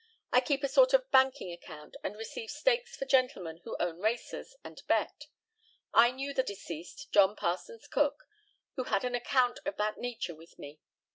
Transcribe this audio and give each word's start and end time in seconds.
I 0.33 0.41
keep 0.41 0.63
a 0.63 0.67
sort 0.67 0.95
of 0.95 1.11
banking 1.11 1.51
account, 1.51 1.95
and 2.03 2.15
receive 2.17 2.49
stakes 2.49 2.95
for 2.97 3.05
gentlemen 3.05 3.57
who 3.63 3.77
own 3.79 3.99
racers 3.99 4.55
and 4.63 4.81
bet. 4.87 5.27
I 5.93 6.09
knew 6.09 6.33
the 6.33 6.41
deceased, 6.41 7.11
John 7.11 7.35
Parsons 7.35 7.87
Cook, 7.87 8.23
who 8.77 8.85
had 8.85 9.03
an 9.05 9.13
account 9.13 9.59
of 9.63 9.77
that 9.77 9.99
nature 9.99 10.33
with 10.33 10.57
me. 10.57 10.79